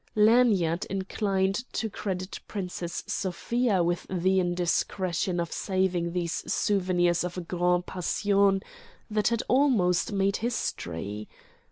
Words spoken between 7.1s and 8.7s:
of a grande passion